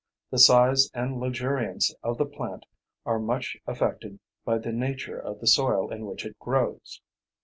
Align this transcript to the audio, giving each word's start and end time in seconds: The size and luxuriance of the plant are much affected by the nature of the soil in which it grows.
The 0.31 0.39
size 0.39 0.89
and 0.95 1.19
luxuriance 1.19 1.93
of 2.01 2.17
the 2.17 2.25
plant 2.25 2.65
are 3.05 3.19
much 3.19 3.55
affected 3.67 4.17
by 4.43 4.57
the 4.57 4.71
nature 4.71 5.19
of 5.19 5.39
the 5.39 5.45
soil 5.45 5.91
in 5.91 6.07
which 6.07 6.25
it 6.25 6.39
grows. 6.39 6.99